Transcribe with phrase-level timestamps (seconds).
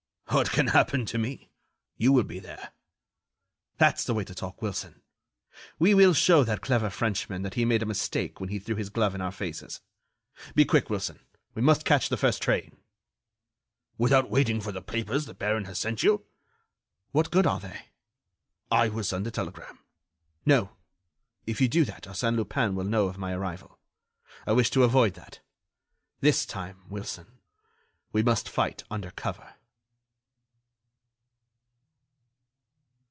[0.33, 1.51] "What can happen to me?
[1.97, 2.71] You will be there."
[3.77, 5.01] "That's the way to talk, Wilson.
[5.77, 8.89] We will show that clever Frenchman that he made a mistake when he threw his
[8.89, 9.81] glove in our faces.
[10.55, 11.19] Be quick, Wilson,
[11.53, 12.77] we must catch the first train."
[13.97, 16.23] "Without waiting for the papers the baron has sent you?"
[17.11, 17.87] "What good are they?"
[18.71, 19.79] "I will send a telegram."
[20.45, 20.77] "No;
[21.45, 23.77] if you do that, Arsène Lupin will know of my arrival.
[24.47, 25.41] I wish to avoid that.
[26.21, 27.39] This time, Wilson,
[28.13, 29.55] we must fight under cover."